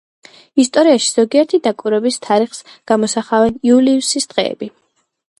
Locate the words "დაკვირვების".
1.67-2.17